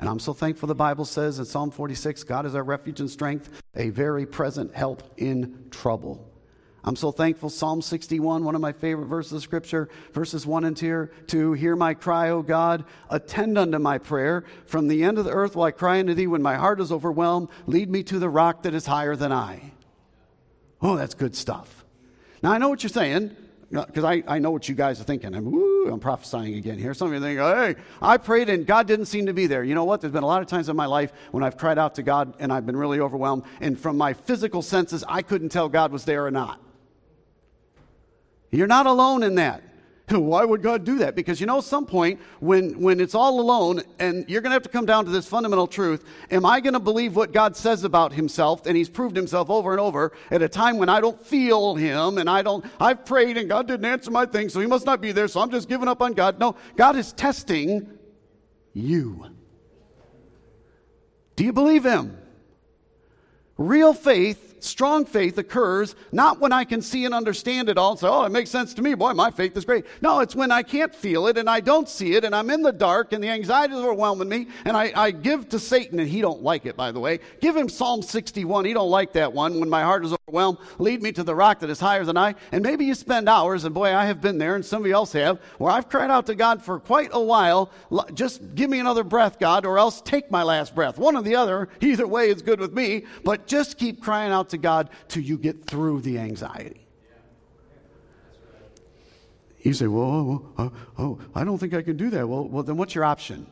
[0.00, 3.10] And I'm so thankful the Bible says in Psalm 46 God is our refuge and
[3.10, 6.26] strength, a very present help in trouble.
[6.82, 7.50] I'm so thankful.
[7.50, 11.76] Psalm 61, one of my favorite verses of Scripture, verses 1 and 2 to Hear
[11.76, 14.44] my cry, O God, attend unto my prayer.
[14.64, 16.90] From the end of the earth will I cry unto thee when my heart is
[16.90, 17.50] overwhelmed.
[17.66, 19.72] Lead me to the rock that is higher than I.
[20.80, 21.84] Oh, that's good stuff.
[22.42, 23.36] Now, I know what you're saying
[23.70, 25.34] because I, I know what you guys are thinking.
[25.34, 26.92] I'm, woo, I'm prophesying again here.
[26.92, 29.62] Some of you think, hey, I prayed and God didn't seem to be there.
[29.62, 30.00] You know what?
[30.00, 32.34] There's been a lot of times in my life when I've cried out to God
[32.40, 36.04] and I've been really overwhelmed, and from my physical senses, I couldn't tell God was
[36.04, 36.60] there or not.
[38.50, 39.62] You're not alone in that.
[40.18, 41.14] Why would God do that?
[41.14, 44.54] Because you know, at some point, when, when it's all alone, and you're going to
[44.54, 47.56] have to come down to this fundamental truth Am I going to believe what God
[47.56, 48.66] says about himself?
[48.66, 52.18] And he's proved himself over and over at a time when I don't feel him
[52.18, 55.00] and I don't, I've prayed and God didn't answer my thing, so he must not
[55.00, 56.38] be there, so I'm just giving up on God.
[56.38, 57.98] No, God is testing
[58.72, 59.26] you.
[61.36, 62.18] Do you believe him?
[63.56, 68.00] Real faith strong faith occurs not when I can see and understand it all and
[68.00, 68.94] say, oh, it makes sense to me.
[68.94, 69.84] Boy, my faith is great.
[70.00, 72.62] No, it's when I can't feel it and I don't see it and I'm in
[72.62, 76.08] the dark and the anxiety is overwhelming me and I, I give to Satan and
[76.08, 77.20] he don't like it, by the way.
[77.40, 78.64] Give him Psalm 61.
[78.64, 79.58] He don't like that one.
[79.58, 82.34] When my heart is overwhelmed, lead me to the rock that is higher than I.
[82.52, 84.94] And maybe you spend hours, and boy, I have been there and some of you
[84.94, 87.70] else have, where I've cried out to God for quite a while,
[88.14, 90.98] just give me another breath, God, or else take my last breath.
[90.98, 91.68] One or the other.
[91.80, 95.38] Either way is good with me, but just keep crying out to God till you
[95.38, 96.86] get through the anxiety.
[99.62, 102.28] You say, well, oh, oh, oh, oh, I don't think I can do that.
[102.28, 103.46] Well, well, then what's your option?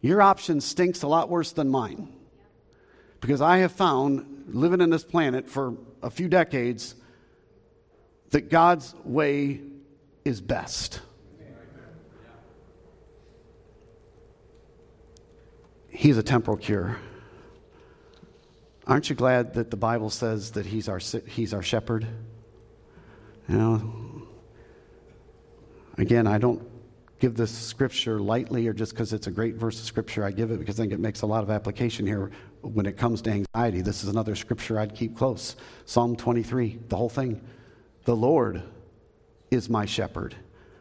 [0.00, 2.12] Your option stinks a lot worse than mine.
[3.20, 6.94] Because I have found, living in this planet for a few decades,
[8.30, 9.60] that God's way
[10.24, 11.00] is best.
[15.88, 16.98] He's a temporal cure.
[18.86, 22.06] Aren't you glad that the Bible says that he's our, he's our shepherd?
[23.48, 23.92] You know,
[25.96, 26.62] again, I don't
[27.18, 30.24] give this scripture lightly or just because it's a great verse of scripture.
[30.24, 32.98] I give it because I think it makes a lot of application here when it
[32.98, 33.80] comes to anxiety.
[33.80, 37.40] This is another scripture I'd keep close Psalm 23, the whole thing.
[38.04, 38.62] The Lord
[39.50, 40.36] is my shepherd,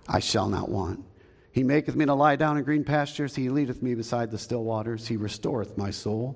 [0.10, 1.06] I shall not want.
[1.54, 3.36] He maketh me to lie down in green pastures.
[3.36, 5.08] He leadeth me beside the still waters.
[5.08, 6.36] He restoreth my soul.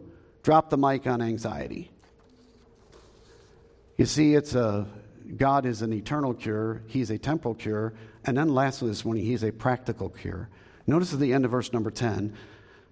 [0.43, 1.91] Drop the mic on anxiety.
[3.97, 4.87] You see, it's a
[5.37, 7.93] God is an eternal cure, He's a temporal cure,
[8.25, 10.49] and then lastly this morning, He's a practical cure.
[10.87, 12.35] Notice at the end of verse number 10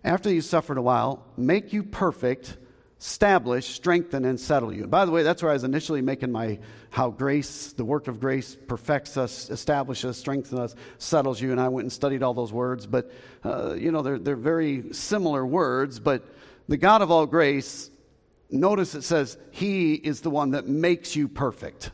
[0.03, 2.55] after you suffered a while, make you perfect,
[2.99, 4.87] establish, strengthen, and settle you.
[4.87, 6.59] By the way, that's where I was initially making my
[6.91, 11.51] how grace, the work of grace, perfects us, establishes, strengthens us, settles you.
[11.51, 13.11] And I went and studied all those words, but
[13.43, 15.99] uh, you know they're they're very similar words.
[15.99, 16.25] But
[16.69, 17.89] the God of all grace,
[18.49, 21.91] notice it says He is the one that makes you perfect.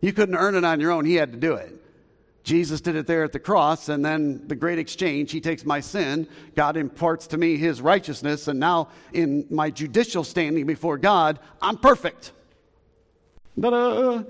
[0.00, 1.76] You couldn't earn it on your own; He had to do it.
[2.42, 5.30] Jesus did it there at the cross, and then the great exchange.
[5.30, 10.24] He takes my sin, God imparts to me his righteousness, and now in my judicial
[10.24, 12.32] standing before God, I'm perfect.
[13.58, 14.22] Da-da.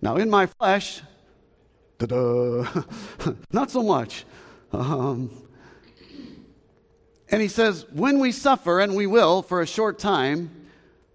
[0.00, 1.02] Now in my flesh,
[2.00, 4.24] not so much.
[4.72, 5.43] Um,
[7.34, 10.68] and he says, when we suffer, and we will for a short time,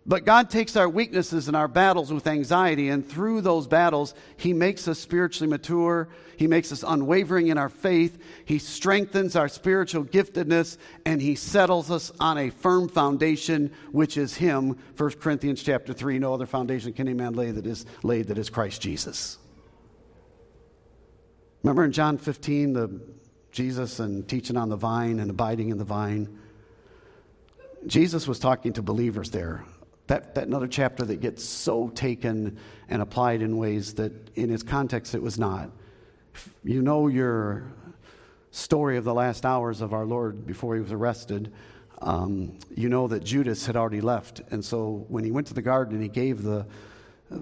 [0.06, 4.52] but God takes our weaknesses and our battles with anxiety, and through those battles, He
[4.52, 6.10] makes us spiritually mature.
[6.36, 8.22] He makes us unwavering in our faith.
[8.44, 14.36] He strengthens our spiritual giftedness, and He settles us on a firm foundation, which is
[14.36, 14.78] Him.
[14.98, 18.38] 1 Corinthians chapter 3 No other foundation can any man lay that is laid that
[18.38, 19.38] is Christ Jesus.
[21.64, 23.00] Remember in John 15, the
[23.52, 26.40] Jesus and teaching on the vine and abiding in the vine?
[27.88, 29.64] Jesus was talking to believers there
[30.10, 32.58] that, that another chapter that gets so taken
[32.90, 35.70] and applied in ways that in its context it was not.
[36.64, 37.72] You know your
[38.50, 41.54] story of the last hours of our Lord before he was arrested.
[42.02, 44.42] Um, you know that Judas had already left.
[44.50, 46.66] And so when he went to the garden and he gave the,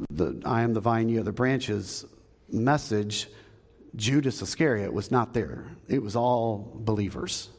[0.09, 2.05] the I am the vine, you are the branches
[2.49, 3.29] message,
[3.97, 5.65] Judas Iscariot was not there.
[5.89, 7.49] It was all believers.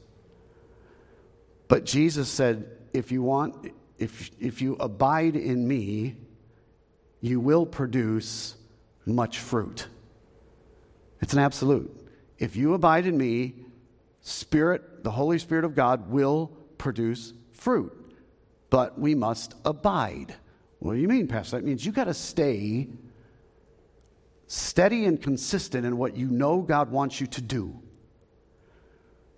[1.66, 6.16] But Jesus said, if you want, if, if you abide in me,
[7.20, 8.56] you will produce
[9.04, 9.88] much fruit.
[11.20, 12.08] It's an absolute.
[12.38, 13.54] If you abide in me,
[14.20, 17.92] Spirit, the Holy Spirit of God, will produce fruit.
[18.70, 20.34] But we must abide.
[20.78, 21.56] What do you mean, Pastor?
[21.56, 22.88] That means you got to stay
[24.48, 27.80] steady and consistent in what you know God wants you to do.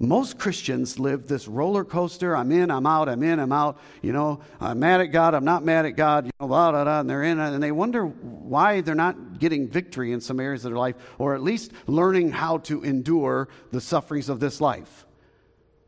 [0.03, 2.35] Most Christians live this roller coaster.
[2.35, 3.79] I'm in, I'm out, I'm in, I'm out.
[4.01, 6.85] You know, I'm mad at God, I'm not mad at God, you know, blah, blah,
[6.85, 10.65] blah, and they're in, and they wonder why they're not getting victory in some areas
[10.65, 15.05] of their life, or at least learning how to endure the sufferings of this life.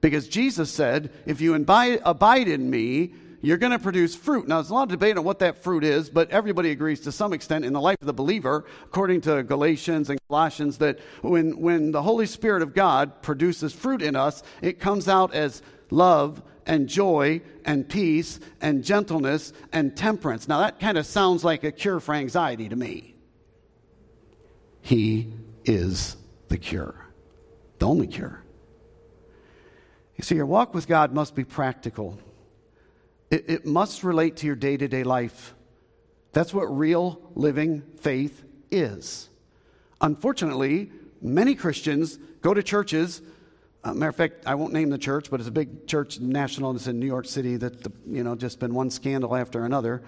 [0.03, 4.47] Because Jesus said, If you abide in me, you're going to produce fruit.
[4.47, 7.13] Now, there's a lot of debate on what that fruit is, but everybody agrees to
[7.13, 11.61] some extent in the life of the believer, according to Galatians and Colossians, that when,
[11.61, 16.41] when the Holy Spirit of God produces fruit in us, it comes out as love
[16.67, 20.47] and joy and peace and gentleness and temperance.
[20.47, 23.17] Now, that kind of sounds like a cure for anxiety to me.
[24.81, 25.33] He
[25.65, 26.17] is
[26.49, 27.07] the cure,
[27.79, 28.43] the only cure.
[30.17, 32.19] You see, your walk with God must be practical,
[33.33, 35.55] it, it must relate to your day to day life.
[36.33, 39.29] That's what real living faith is.
[40.01, 43.23] Unfortunately, many Christians go to churches.
[43.85, 46.77] Uh, matter of fact, I won't name the church, but it's a big church, national.
[46.77, 47.57] It's in New York City.
[47.57, 50.03] That you know, just been one scandal after another,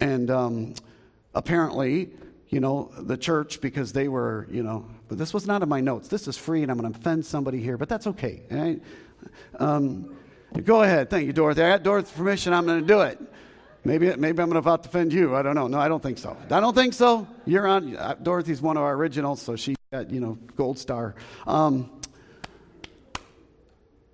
[0.00, 0.74] and um,
[1.34, 2.10] apparently,
[2.48, 5.80] you know, the church because they were, you know, but this was not in my
[5.80, 6.08] notes.
[6.08, 8.80] This is free, and I'm going to offend somebody here, but that's okay.
[9.58, 10.16] Um,
[10.62, 11.10] go ahead.
[11.10, 11.62] Thank you, Dorothy.
[11.62, 12.52] I got Dorothy's permission.
[12.52, 13.20] I'm going to do it.
[13.84, 15.36] Maybe, maybe I'm about to offend you.
[15.36, 15.66] I don't know.
[15.66, 16.36] No, I don't think so.
[16.50, 17.26] I don't think so.
[17.44, 17.96] You're on.
[17.96, 21.14] Uh, Dorothy's one of our originals, so she got, you know, gold star.
[21.46, 21.90] Um,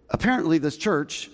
[0.08, 1.30] apparently, this church,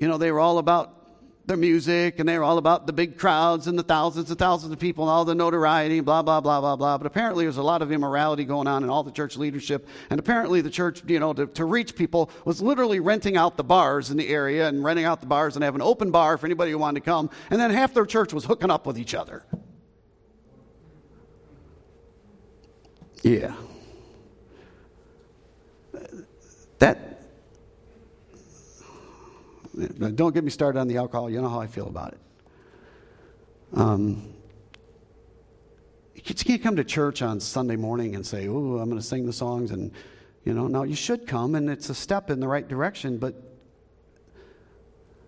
[0.00, 1.01] you know, they were all about
[1.46, 4.72] the music and they were all about the big crowds and the thousands and thousands
[4.72, 6.98] of people and all the notoriety, blah, blah, blah, blah, blah.
[6.98, 9.88] But apparently there's a lot of immorality going on in all the church leadership.
[10.10, 13.64] And apparently the church, you know, to, to reach people was literally renting out the
[13.64, 16.46] bars in the area and renting out the bars and having an open bar for
[16.46, 17.28] anybody who wanted to come.
[17.50, 19.44] And then half their church was hooking up with each other.
[23.22, 23.54] Yeah.
[26.78, 27.11] That
[29.74, 31.30] don't get me started on the alcohol.
[31.30, 32.20] You know how I feel about it.
[33.74, 34.34] Um,
[36.14, 39.26] you can't come to church on Sunday morning and say, "Oh, I'm going to sing
[39.26, 39.92] the songs," and
[40.44, 43.18] you know, now you should come, and it's a step in the right direction.
[43.18, 43.34] But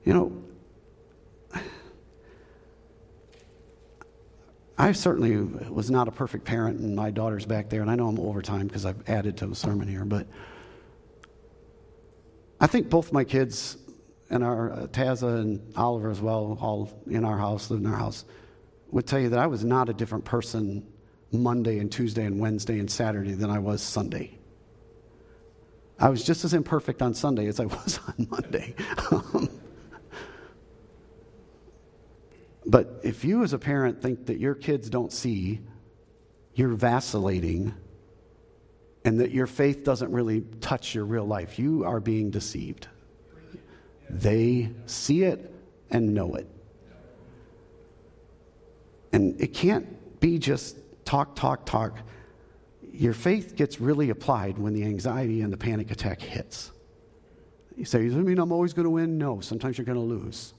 [0.04, 0.42] you know,
[4.76, 5.36] I certainly
[5.70, 8.42] was not a perfect parent, and my daughter's back there, and I know I'm over
[8.42, 10.26] time because I've added to the sermon here, but
[12.60, 13.78] I think both my kids
[14.30, 17.98] and our uh, Taza and Oliver as well, all in our house, lived in our
[17.98, 18.24] house,
[18.90, 20.86] would tell you that I was not a different person
[21.32, 24.38] Monday and Tuesday and Wednesday and Saturday than I was Sunday.
[25.98, 28.74] I was just as imperfect on Sunday as I was on Monday.
[32.66, 35.60] but if you, as a parent, think that your kids don't see
[36.54, 37.74] you're vacillating
[39.04, 42.88] and that your faith doesn't really touch your real life, you are being deceived.
[44.14, 45.52] They see it
[45.90, 46.48] and know it.
[49.12, 51.98] And it can't be just talk, talk, talk.
[52.92, 56.70] Your faith gets really applied when the anxiety and the panic attack hits.
[57.76, 59.18] You say, Does that mean I'm always going to win?
[59.18, 60.54] No, sometimes you're going to lose.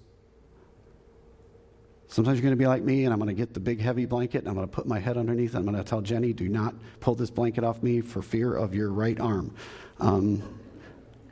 [2.07, 4.05] Sometimes you're going to be like me, and I'm going to get the big heavy
[4.05, 6.33] blanket, and I'm going to put my head underneath, and I'm going to tell Jenny,
[6.33, 9.53] do not pull this blanket off me for fear of your right arm.
[9.99, 10.59] Um,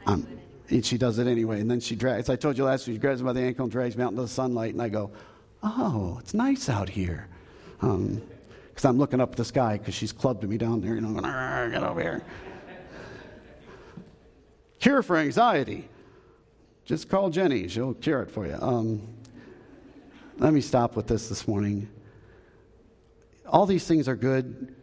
[0.05, 0.27] I'm,
[0.69, 1.59] and she does it anyway.
[1.59, 3.63] And then she drags, I told you last week, she grabs me by the ankle
[3.63, 4.73] and drags me out into the sunlight.
[4.73, 5.11] And I go,
[5.61, 7.27] oh, it's nice out here.
[7.79, 8.21] Because um,
[8.83, 11.13] I'm looking up at the sky because she's clubbed me down there, you know, I'm
[11.15, 12.23] going, get over here.
[14.79, 15.89] Cure for anxiety.
[16.85, 18.57] Just call Jenny, she'll cure it for you.
[18.59, 19.07] Um,
[20.37, 21.87] let me stop with this this morning.
[23.47, 24.75] All these things are good,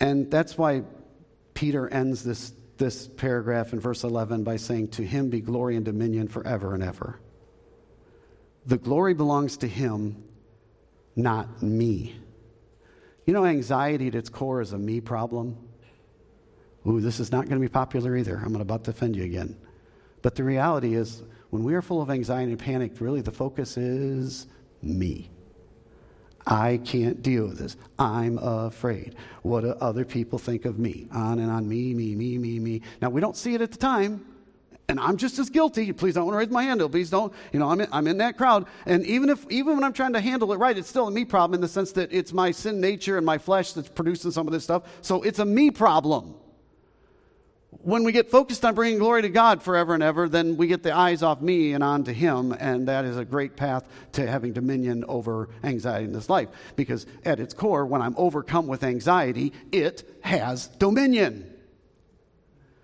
[0.00, 0.82] and that's why
[1.54, 2.52] Peter ends this
[2.82, 6.82] this paragraph in verse 11 by saying, To him be glory and dominion forever and
[6.82, 7.20] ever.
[8.66, 10.24] The glory belongs to him,
[11.14, 12.16] not me.
[13.24, 15.56] You know, anxiety at its core is a me problem.
[16.84, 18.42] Ooh, this is not going to be popular either.
[18.44, 19.56] I'm about to offend you again.
[20.20, 23.76] But the reality is, when we are full of anxiety and panic, really the focus
[23.76, 24.48] is
[24.82, 25.30] me.
[26.46, 27.76] I can't deal with this.
[27.98, 29.14] I'm afraid.
[29.42, 31.06] What do other people think of me?
[31.12, 32.82] On and on, me, me, me, me, me.
[33.00, 34.24] Now, we don't see it at the time,
[34.88, 35.92] and I'm just as guilty.
[35.92, 36.80] Please don't want to raise my hand.
[36.90, 37.32] Please don't.
[37.52, 38.66] You know, I'm in, I'm in that crowd.
[38.86, 41.24] And even if, even when I'm trying to handle it right, it's still a me
[41.24, 44.46] problem in the sense that it's my sin nature and my flesh that's producing some
[44.48, 44.82] of this stuff.
[45.00, 46.34] So it's a me problem
[47.82, 50.82] when we get focused on bringing glory to God forever and ever, then we get
[50.82, 54.26] the eyes off me and on to Him, and that is a great path to
[54.26, 56.48] having dominion over anxiety in this life.
[56.76, 61.48] Because at its core, when I'm overcome with anxiety, it has dominion.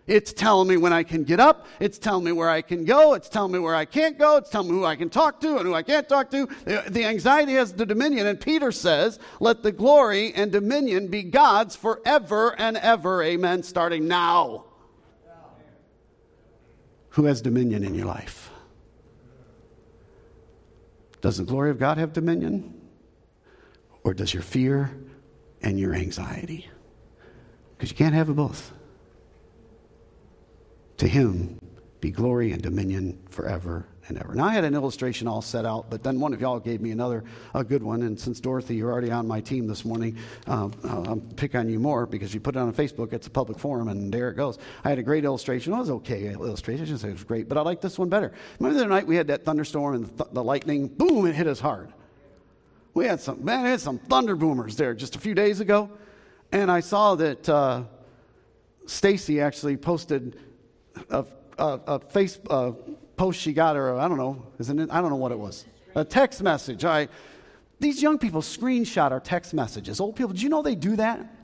[0.08, 1.66] It's telling me when I can get up.
[1.80, 3.12] It's telling me where I can go.
[3.12, 4.38] It's telling me where I can't go.
[4.38, 6.48] It's telling me who I can talk to and who I can't talk to.
[6.64, 8.26] The, the anxiety has the dominion.
[8.26, 13.22] And Peter says, let the glory and dominion be God's forever and ever.
[13.22, 13.62] Amen.
[13.62, 14.64] Starting now
[17.18, 18.48] who has dominion in your life?
[21.20, 22.80] Does the glory of God have dominion?
[24.04, 24.96] Or does your fear
[25.60, 26.70] and your anxiety?
[27.76, 28.70] Because you can't have it both.
[30.98, 31.58] To him
[32.00, 34.34] be glory and dominion forever and ever.
[34.34, 36.90] Now, I had an illustration all set out, but then one of y'all gave me
[36.90, 38.02] another, a good one.
[38.02, 41.78] And since Dorothy, you're already on my team this morning, uh, I'll pick on you
[41.78, 43.12] more because you put it on Facebook.
[43.12, 44.58] It's a public forum, and there it goes.
[44.84, 45.72] I had a great illustration.
[45.72, 46.82] It was okay illustration.
[46.82, 48.32] I shouldn't say it was great, but I like this one better.
[48.58, 50.88] Remember the other night we had that thunderstorm and the, th- the lightning?
[50.88, 51.92] Boom, it hit us hard.
[52.94, 55.90] We had some, man, it had some thunder boomers there just a few days ago.
[56.50, 57.84] And I saw that uh,
[58.86, 60.38] Stacy actually posted
[61.10, 61.24] a
[61.58, 62.72] a, a face uh,
[63.18, 64.88] post she got, or I don't know, isn't it?
[64.90, 65.66] I don't know what it was.
[65.94, 66.84] A text message.
[66.84, 67.10] Right.
[67.80, 70.00] These young people screenshot our text messages.
[70.00, 71.34] Old people, do you know they do that?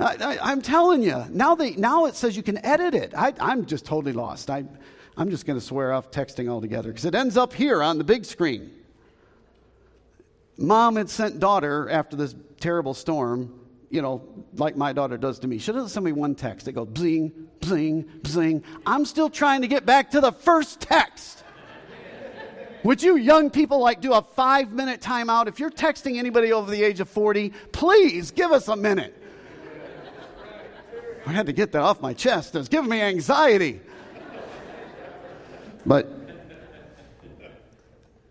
[0.00, 1.24] I, am telling you.
[1.30, 3.14] Now, they, now it says you can edit it.
[3.16, 4.50] I I, am just totally lost.
[4.50, 4.64] I,
[5.16, 8.04] I'm just going to swear off texting altogether because it ends up here on the
[8.04, 8.70] big screen.
[10.58, 13.61] Mom had sent daughter after this terrible storm
[13.92, 14.22] you know,
[14.54, 15.58] like my daughter does to me.
[15.58, 16.66] She doesn't send me one text.
[16.66, 17.30] It goes bling,
[17.60, 18.64] bling, bling.
[18.86, 21.44] I'm still trying to get back to the first text.
[22.84, 25.46] Would you young people like do a five minute timeout?
[25.46, 29.14] If you're texting anybody over the age of 40, please give us a minute.
[31.26, 32.54] I had to get that off my chest.
[32.54, 33.82] It was giving me anxiety.
[35.84, 36.10] But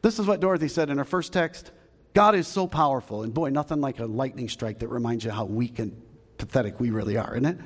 [0.02, 1.72] this is what Dorothy said in her first text
[2.14, 5.46] God is so powerful, and boy, nothing like a lightning strike that reminds you how
[5.46, 6.00] weak and
[6.38, 7.58] pathetic we really are, isn't it?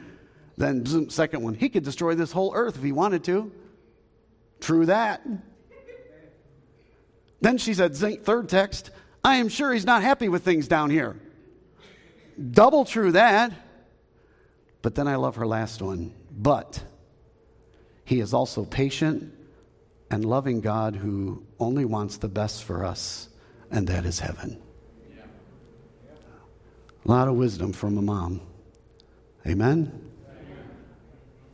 [0.57, 3.51] Then, zoom, second one, he could destroy this whole earth if he wanted to.
[4.61, 5.25] True that.
[7.41, 8.91] Then she said, third text,
[9.23, 11.19] I am sure he's not happy with things down here.
[12.51, 13.51] Double true that.
[14.81, 16.13] But then I love her last one.
[16.31, 16.81] But
[18.03, 19.33] he is also patient
[20.11, 23.29] and loving God who only wants the best for us
[23.75, 24.61] and that is heaven.
[27.05, 28.41] A lot of wisdom from a mom.
[29.45, 30.01] Amen?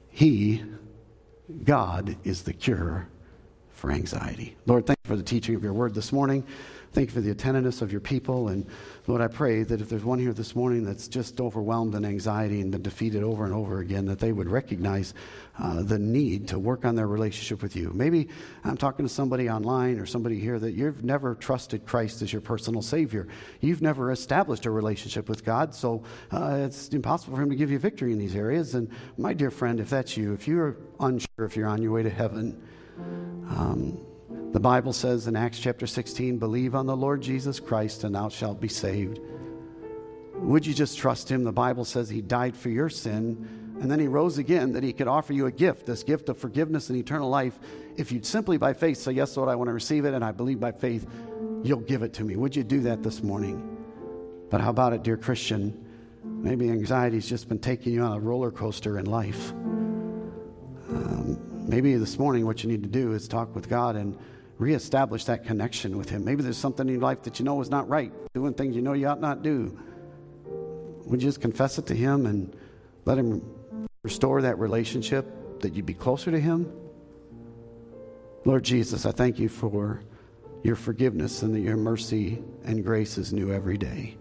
[0.10, 0.64] He,
[1.64, 3.10] God, is the cure
[3.72, 4.56] for anxiety.
[4.68, 6.46] Lord, thank you for the teaching of your word this morning.
[6.94, 8.50] Thank you for the attentiveness of your people.
[8.50, 8.66] And
[9.08, 12.60] Lord, I pray that if there's one here this morning that's just overwhelmed in anxiety
[12.60, 15.14] and been defeated over and over again, that they would recognize
[15.58, 17.92] uh, the need to work on their relationship with you.
[17.94, 18.28] Maybe
[18.66, 22.42] I'm talking to somebody online or somebody here that you've never trusted Christ as your
[22.42, 23.30] personal Savior.
[23.62, 27.72] You've never established a relationship with God, so uh, it's impossible for Him to give
[27.72, 28.76] you victory in these areas.
[28.76, 32.04] And my dear friend, if that's you, if you're unsure if you're on your way
[32.04, 32.62] to heaven,
[33.50, 34.06] um,
[34.52, 38.30] the Bible says in Acts chapter 16, believe on the Lord Jesus Christ and thou
[38.30, 39.20] shalt be saved.
[40.36, 41.44] Would you just trust him?
[41.44, 43.48] The Bible says he died for your sin
[43.82, 46.38] and then he rose again that he could offer you a gift, this gift of
[46.38, 47.58] forgiveness and eternal life.
[47.98, 50.32] If you'd simply by faith say, Yes, Lord, I want to receive it, and I
[50.32, 51.08] believe by faith
[51.64, 52.36] you'll give it to me.
[52.36, 53.68] Would you do that this morning?
[54.52, 55.84] But how about it, dear Christian?
[56.24, 59.52] Maybe anxiety's just been taking you on a roller coaster in life.
[60.90, 64.18] Um, maybe this morning what you need to do is talk with God and
[64.58, 66.24] reestablish that connection with Him.
[66.24, 68.82] Maybe there's something in your life that you know is not right, doing things you
[68.82, 69.78] know you ought not do.
[71.06, 72.56] Would you just confess it to Him and
[73.06, 73.44] let Him
[74.04, 76.72] restore that relationship, that you'd be closer to Him?
[78.46, 80.02] Lord Jesus, I thank you for
[80.64, 84.18] your forgiveness and that your mercy and grace is new every day.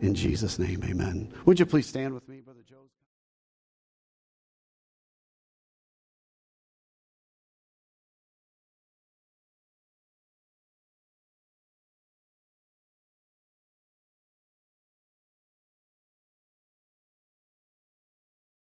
[0.00, 1.32] In Jesus' name, amen.
[1.44, 2.40] Would you please stand with me?